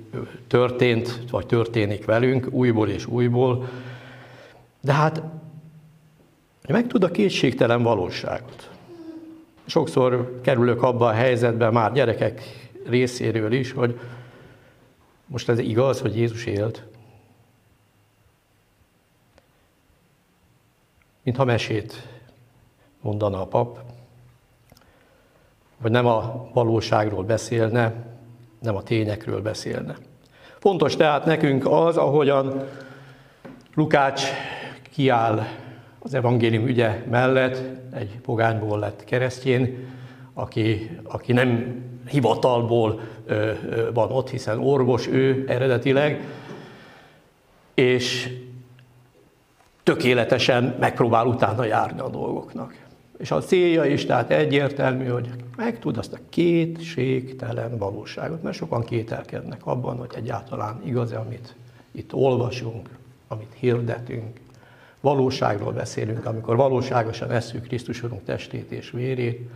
történt, 0.47 1.31
vagy 1.31 1.47
történik 1.47 2.05
velünk 2.05 2.47
újból 2.51 2.89
és 2.89 3.07
újból, 3.07 3.69
de 4.81 4.93
hát 4.93 5.23
meg 6.69 6.87
tud 6.87 7.05
a 7.05 7.11
kétségtelen 7.11 7.83
valóságot 7.83 8.72
sokszor 9.67 10.41
kerülök 10.41 10.83
abba 10.83 11.07
a 11.07 11.13
helyzetbe 11.13 11.71
már 11.71 11.93
gyerekek 11.93 12.43
részéről 12.87 13.53
is, 13.53 13.73
hogy 13.73 14.01
most 15.27 15.49
ez 15.49 15.59
igaz, 15.59 16.01
hogy 16.01 16.17
Jézus 16.17 16.45
élt? 16.45 16.85
Mintha 21.23 21.45
mesét 21.45 22.09
mondana 23.01 23.41
a 23.41 23.47
pap, 23.47 23.79
vagy 25.79 25.91
nem 25.91 26.07
a 26.07 26.49
valóságról 26.53 27.25
beszélne, 27.25 27.95
nem 28.59 28.77
a 28.77 28.83
tényekről 28.83 29.43
beszélne. 29.43 29.97
Fontos 30.59 30.97
tehát 30.97 31.25
nekünk 31.25 31.67
az, 31.67 31.97
ahogyan 31.97 32.69
Lukács 33.75 34.23
kiáll 34.91 35.47
az 36.03 36.15
evangélium 36.15 36.67
ügye 36.67 37.03
mellett, 37.11 37.63
egy 37.95 38.19
pogányból 38.23 38.79
lett 38.79 39.05
keresztjén, 39.05 39.89
aki, 40.35 40.99
aki 41.03 41.33
nem 41.33 41.83
hivatalból 42.09 43.01
ö, 43.27 43.53
ö, 43.69 43.93
van 43.93 44.11
ott, 44.11 44.31
hiszen 44.31 44.59
orvos 44.59 45.07
ő 45.07 45.45
eredetileg, 45.49 46.21
és 47.75 48.37
tökéletesen 49.83 50.77
megpróbál 50.81 51.27
utána 51.27 51.65
járni 51.65 52.01
a 52.01 52.09
dolgoknak. 52.09 52.75
És 53.19 53.31
a 53.31 53.41
célja 53.41 53.85
is 53.85 54.07
tehát 54.07 54.31
egyértelmű, 54.31 55.07
hogy 55.07 55.29
megtud 55.57 55.97
azt 55.97 56.13
a 56.13 56.19
kétségtelen 56.29 57.79
valóságot, 57.79 58.43
mert 58.43 58.57
sokan 58.57 58.85
kételkednek 58.85 59.67
abban, 59.67 59.97
hogy 59.97 60.11
egyáltalán 60.17 60.81
igaz-e, 60.85 61.19
amit 61.19 61.55
itt 61.93 62.15
olvasunk, 62.15 62.89
amit 63.29 63.53
hirdetünk. 63.59 64.41
Valóságról 65.03 65.73
beszélünk, 65.73 66.27
amikor 66.27 66.57
valóságosan 66.57 67.31
eszük 67.31 67.67
Krisztus 67.67 68.03
testét 68.25 68.71
és 68.71 68.91
vérét. 68.91 69.51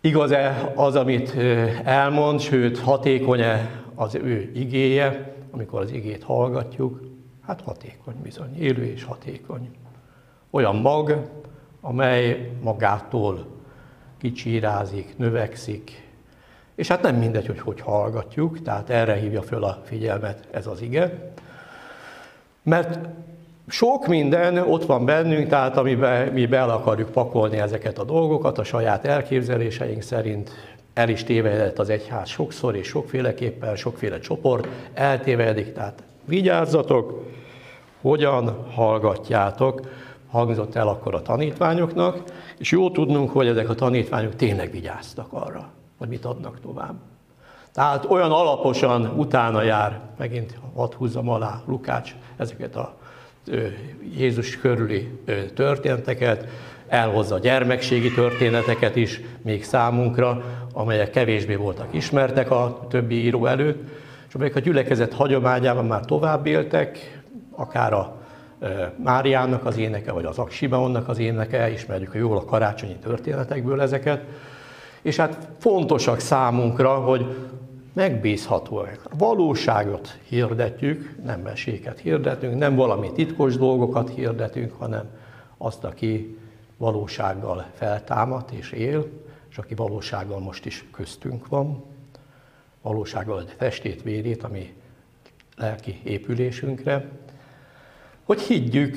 Igaz-e 0.00 0.72
az, 0.74 0.96
amit 0.96 1.34
elmond, 1.84 2.40
sőt 2.40 2.78
hatékony-e 2.78 3.82
az 3.94 4.14
ő 4.14 4.50
igéje, 4.54 5.34
amikor 5.50 5.80
az 5.80 5.90
igét 5.90 6.22
hallgatjuk? 6.22 7.00
Hát 7.46 7.60
hatékony 7.60 8.14
bizony, 8.22 8.56
élő 8.58 8.84
és 8.84 9.04
hatékony. 9.04 9.70
Olyan 10.50 10.76
mag, 10.76 11.28
amely 11.80 12.50
magától 12.62 13.46
kicsírázik, 14.18 15.16
növekszik, 15.16 16.10
és 16.74 16.88
hát 16.88 17.02
nem 17.02 17.16
mindegy, 17.16 17.46
hogy 17.46 17.60
hogy 17.60 17.80
hallgatjuk, 17.80 18.62
tehát 18.62 18.90
erre 18.90 19.14
hívja 19.14 19.42
föl 19.42 19.64
a 19.64 19.82
figyelmet 19.84 20.48
ez 20.50 20.66
az 20.66 20.80
ige. 20.80 21.32
Mert 22.62 23.08
sok 23.72 24.06
minden 24.06 24.58
ott 24.58 24.84
van 24.84 25.04
bennünk, 25.04 25.48
tehát 25.48 25.76
amiben 25.76 26.28
mi 26.28 26.46
be 26.46 26.62
akarjuk 26.62 27.10
pakolni 27.10 27.58
ezeket 27.58 27.98
a 27.98 28.04
dolgokat, 28.04 28.58
a 28.58 28.64
saját 28.64 29.04
elképzeléseink 29.04 30.02
szerint 30.02 30.50
el 30.94 31.08
is 31.08 31.24
tévedett 31.24 31.78
az 31.78 31.88
egyház 31.88 32.28
sokszor 32.28 32.76
és 32.76 32.86
sokféleképpen, 32.86 33.76
sokféle 33.76 34.18
csoport 34.18 34.68
eltévedik, 34.94 35.72
tehát 35.72 36.02
vigyázzatok, 36.24 37.24
hogyan 38.00 38.66
hallgatjátok, 38.74 39.80
hangzott 40.30 40.74
el 40.74 40.88
akkor 40.88 41.14
a 41.14 41.22
tanítványoknak, 41.22 42.22
és 42.58 42.70
jó 42.70 42.90
tudnunk, 42.90 43.30
hogy 43.30 43.46
ezek 43.46 43.68
a 43.68 43.74
tanítványok 43.74 44.36
tényleg 44.36 44.70
vigyáztak 44.70 45.26
arra, 45.30 45.68
hogy 45.98 46.08
mit 46.08 46.24
adnak 46.24 46.60
tovább. 46.60 46.94
Tehát 47.72 48.04
olyan 48.04 48.32
alaposan 48.32 49.12
utána 49.16 49.62
jár, 49.62 50.00
megint 50.18 50.58
hadd 50.74 50.94
húzzam 50.94 51.28
alá 51.28 51.62
Lukács 51.66 52.14
ezeket 52.36 52.76
a 52.76 53.00
Jézus 54.16 54.58
körüli 54.58 55.08
történeteket, 55.54 56.46
elhozza 56.88 57.38
gyermekségi 57.38 58.12
történeteket 58.12 58.96
is 58.96 59.20
még 59.42 59.64
számunkra, 59.64 60.44
amelyek 60.72 61.10
kevésbé 61.10 61.54
voltak 61.54 61.86
ismertek 61.90 62.50
a 62.50 62.86
többi 62.90 63.24
író 63.24 63.46
előtt, 63.46 63.88
és 64.28 64.34
amelyek 64.34 64.56
a 64.56 64.60
gyülekezet 64.60 65.12
hagyományában 65.12 65.86
már 65.86 66.04
tovább 66.04 66.46
éltek, 66.46 67.22
akár 67.50 67.92
a 67.92 68.20
Máriának 68.96 69.64
az 69.64 69.76
éneke, 69.76 70.12
vagy 70.12 70.24
az 70.24 70.38
Aksimeonnak 70.38 71.08
az 71.08 71.18
éneke, 71.18 71.70
ismerjük 71.70 72.14
jól 72.14 72.36
a 72.36 72.44
karácsonyi 72.44 72.96
történetekből 72.96 73.80
ezeket, 73.80 74.24
és 75.02 75.16
hát 75.16 75.48
fontosak 75.58 76.18
számunkra, 76.18 76.94
hogy 76.94 77.26
megbízhatóak. 77.92 79.08
Valóságot 79.18 80.18
hirdetjük, 80.28 81.24
nem 81.24 81.40
meséket 81.40 81.98
hirdetünk, 81.98 82.58
nem 82.58 82.74
valami 82.74 83.12
titkos 83.12 83.56
dolgokat 83.56 84.10
hirdetünk, 84.10 84.72
hanem 84.72 85.10
azt, 85.56 85.84
aki 85.84 86.38
valósággal 86.76 87.66
feltámadt 87.74 88.50
és 88.50 88.72
él, 88.72 89.06
és 89.50 89.58
aki 89.58 89.74
valósággal 89.74 90.38
most 90.38 90.66
is 90.66 90.84
köztünk 90.92 91.48
van, 91.48 91.84
valósággal 92.82 93.40
egy 93.40 93.56
testét, 93.56 94.02
vérét, 94.02 94.42
ami 94.42 94.74
lelki 95.56 96.00
épülésünkre, 96.04 97.08
hogy 98.22 98.40
higgyük 98.40 98.96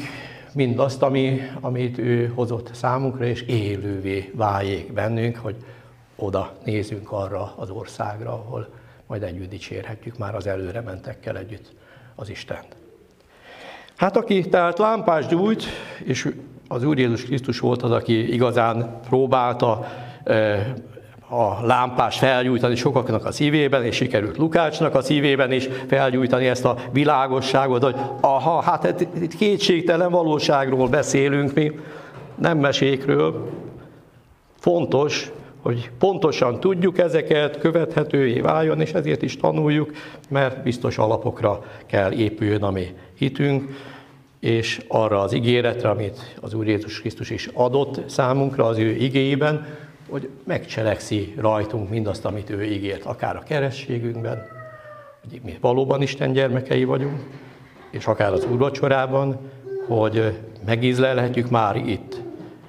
mindazt, 0.54 1.02
ami, 1.02 1.42
amit 1.62 1.98
ő 1.98 2.28
hozott 2.28 2.74
számunkra, 2.74 3.26
és 3.26 3.42
élővé 3.42 4.32
váljék 4.36 4.94
bennünk, 4.94 5.36
hogy 5.36 5.56
oda 6.16 6.58
nézünk 6.64 7.12
arra 7.12 7.54
az 7.58 7.70
országra, 7.70 8.32
ahol 8.32 8.70
majd 9.08 9.24
együtt 9.24 9.50
dicsérhetjük 9.50 10.18
már 10.18 10.36
az 10.36 10.48
előre 10.48 10.82
mentekkel 10.82 11.38
együtt 11.38 11.74
az 12.16 12.30
Istent. 12.30 12.76
Hát 13.96 14.18
aki 14.18 14.50
tehát 14.50 14.78
lámpás 14.78 15.26
gyújt, 15.26 15.64
és 16.04 16.34
az 16.68 16.84
Úr 16.84 16.98
Jézus 16.98 17.24
Krisztus 17.24 17.60
volt 17.60 17.82
az, 17.82 17.92
aki 17.92 18.34
igazán 18.34 19.00
próbálta 19.08 19.88
a 21.30 21.66
lámpás 21.66 22.18
felgyújtani 22.18 22.76
sokaknak 22.76 23.26
a 23.26 23.32
szívében, 23.32 23.84
és 23.84 23.96
sikerült 23.96 24.38
Lukácsnak 24.38 24.96
a 24.96 25.02
szívében 25.02 25.52
is 25.52 25.70
felgyújtani 25.88 26.48
ezt 26.48 26.66
a 26.66 26.78
világosságot, 26.92 27.84
hogy 27.84 27.96
aha, 28.22 28.62
hát 28.62 29.02
itt 29.22 29.36
kétségtelen 29.36 30.12
valóságról 30.12 30.88
beszélünk 30.88 31.54
mi, 31.54 31.72
nem 32.36 32.58
mesékről. 32.58 33.50
Fontos, 34.60 35.32
hogy 35.66 35.90
pontosan 36.00 36.60
tudjuk 36.60 36.98
ezeket, 36.98 37.58
követhetővé 37.58 38.40
váljon, 38.40 38.82
és 38.82 38.92
ezért 38.94 39.22
is 39.22 39.38
tanuljuk, 39.38 39.92
mert 40.30 40.64
biztos 40.64 40.98
alapokra 40.98 41.64
kell 41.86 42.12
épüljön 42.12 42.64
a 42.64 42.72
mi 42.72 42.88
hitünk, 43.14 43.70
és 44.40 44.82
arra 44.88 45.22
az 45.22 45.34
ígéretre, 45.34 45.90
amit 45.90 46.36
az 46.42 46.54
Úr 46.54 46.68
Jézus 46.68 47.00
Krisztus 47.00 47.30
is 47.30 47.50
adott 47.54 48.10
számunkra 48.10 48.66
az 48.66 48.78
ő 48.78 48.90
igéjében, 48.90 49.66
hogy 50.10 50.30
megcselekszi 50.44 51.34
rajtunk 51.38 51.90
mindazt, 51.90 52.26
amit 52.26 52.50
ő 52.50 52.64
ígért, 52.64 53.06
akár 53.06 53.36
a 53.36 53.44
kerességünkben, 53.48 54.48
hogy 55.30 55.42
mi 55.44 55.58
valóban 55.62 56.02
Isten 56.02 56.32
gyermekei 56.32 56.84
vagyunk, 56.84 57.20
és 57.92 58.06
akár 58.06 58.34
az 58.34 58.46
úrvacsorában, 58.52 59.40
hogy 59.88 60.34
megízlelhetjük 60.66 61.50
már 61.50 61.76
itt 61.76 62.25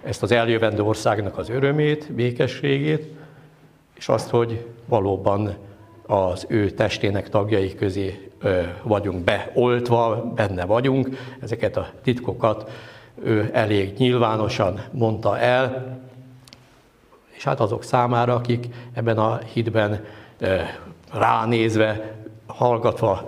ezt 0.07 0.23
az 0.23 0.33
eljövendő 0.33 0.83
országnak 0.83 1.39
az 1.39 1.49
örömét, 1.49 2.13
békességét, 2.13 3.07
és 3.97 4.09
azt, 4.09 4.31
hogy 4.31 4.67
valóban 4.85 5.55
az 6.07 6.47
ő 6.49 6.71
testének 6.71 7.29
tagjai 7.29 7.75
közé 7.75 8.31
vagyunk 8.83 9.25
beoltva, 9.25 10.33
benne 10.35 10.65
vagyunk. 10.65 11.09
Ezeket 11.41 11.77
a 11.77 11.91
titkokat 12.03 12.71
ő 13.23 13.51
elég 13.53 13.97
nyilvánosan 13.97 14.81
mondta 14.91 15.39
el, 15.39 15.99
és 17.31 17.45
hát 17.45 17.61
azok 17.61 17.85
számára, 17.85 18.35
akik 18.35 18.67
ebben 18.93 19.19
a 19.19 19.39
hitben 19.53 20.05
ránézve, 21.13 22.15
hallgatva, 22.47 23.27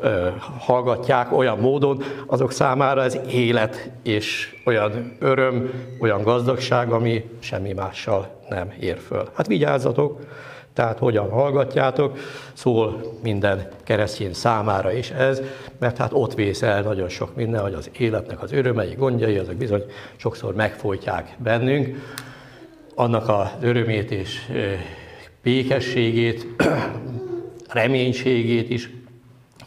hallgatják 0.58 1.36
olyan 1.36 1.58
módon, 1.58 2.02
azok 2.26 2.52
számára 2.52 3.02
ez 3.02 3.18
élet 3.30 3.90
és 4.02 4.56
olyan 4.64 5.16
öröm, 5.18 5.70
olyan 6.00 6.22
gazdagság, 6.22 6.92
ami 6.92 7.24
semmi 7.38 7.72
mással 7.72 8.28
nem 8.48 8.72
ér 8.80 8.98
föl. 8.98 9.28
Hát 9.34 9.46
vigyázzatok, 9.46 10.20
tehát 10.72 10.98
hogyan 10.98 11.30
hallgatjátok, 11.30 12.18
szól 12.52 13.00
minden 13.22 13.68
keresztény 13.84 14.32
számára 14.32 14.92
is 14.92 15.10
ez, 15.10 15.42
mert 15.78 15.96
hát 15.96 16.12
ott 16.12 16.34
vész 16.34 16.62
el 16.62 16.82
nagyon 16.82 17.08
sok 17.08 17.36
minden, 17.36 17.62
hogy 17.62 17.74
az 17.74 17.90
életnek 17.98 18.42
az 18.42 18.52
örömei, 18.52 18.94
gondjai, 18.94 19.36
azok 19.36 19.54
bizony 19.54 19.82
sokszor 20.16 20.54
megfolytják 20.54 21.36
bennünk 21.38 21.96
annak 22.98 23.28
az 23.28 23.48
örömét 23.60 24.10
és 24.10 24.52
békességét, 25.42 26.46
reménységét 27.68 28.70
is, 28.70 28.90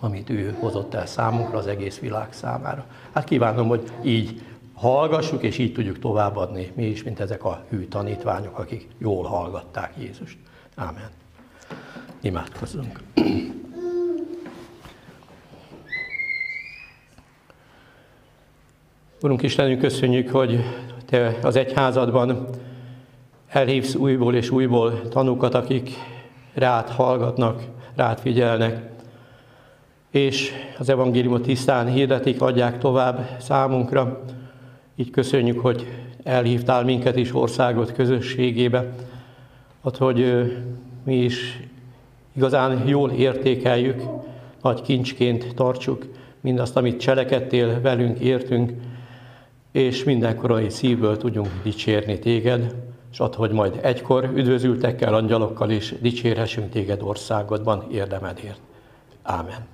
amit 0.03 0.29
ő 0.29 0.55
hozott 0.59 0.93
el 0.93 1.05
számunkra, 1.05 1.57
az 1.57 1.67
egész 1.67 1.99
világ 1.99 2.33
számára. 2.33 2.85
Hát 3.11 3.23
kívánom, 3.23 3.67
hogy 3.67 3.91
így 4.03 4.41
hallgassuk, 4.73 5.43
és 5.43 5.57
így 5.57 5.73
tudjuk 5.73 5.99
továbbadni 5.99 6.71
mi 6.75 6.85
is, 6.85 7.03
mint 7.03 7.19
ezek 7.19 7.43
a 7.43 7.63
hű 7.69 7.87
tanítványok, 7.87 8.59
akik 8.59 8.87
jól 8.97 9.23
hallgatták 9.23 9.93
Jézust. 9.97 10.37
Ámen. 10.75 11.09
Imádkozzunk. 12.21 12.99
Urunk 19.21 19.41
Istenünk, 19.41 19.79
köszönjük, 19.79 20.29
hogy 20.29 20.63
Te 21.05 21.37
az 21.43 21.55
egyházadban 21.55 22.47
elhívsz 23.47 23.95
újból 23.95 24.35
és 24.35 24.49
újból 24.49 25.07
tanúkat, 25.09 25.53
akik 25.53 25.89
rád 26.53 26.89
hallgatnak, 26.89 27.63
rád 27.95 28.19
figyelnek, 28.19 28.89
és 30.11 30.51
az 30.77 30.89
evangéliumot 30.89 31.41
tisztán 31.41 31.91
hirdetik, 31.91 32.41
adják 32.41 32.77
tovább 32.77 33.37
számunkra, 33.39 34.23
Így 34.95 35.09
köszönjük, 35.09 35.59
hogy 35.59 35.87
elhívtál 36.23 36.83
minket 36.83 37.15
is 37.15 37.35
országot 37.35 37.91
közösségébe, 37.91 38.93
hát, 39.83 39.97
hogy 39.97 40.51
mi 41.03 41.15
is 41.15 41.59
igazán 42.35 42.87
jól 42.87 43.11
értékeljük, 43.11 44.01
nagy 44.61 44.81
kincsként 44.81 45.55
tartsuk 45.55 46.05
mindazt, 46.41 46.77
amit 46.77 46.99
cselekedtél, 46.99 47.81
velünk 47.81 48.19
értünk, 48.19 48.71
és 49.71 50.03
mindenkorai 50.03 50.69
szívből 50.69 51.17
tudjunk 51.17 51.49
dicsérni 51.63 52.19
téged, 52.19 52.75
és 53.11 53.19
ad, 53.19 53.35
hogy 53.35 53.51
majd 53.51 53.79
egykor 53.81 54.31
üdvözültekkel, 54.35 55.13
angyalokkal 55.13 55.69
is 55.69 55.93
dicsérhessünk 56.01 56.69
téged 56.69 57.01
országodban 57.01 57.85
érdemedért. 57.91 58.59
Ámen. 59.21 59.67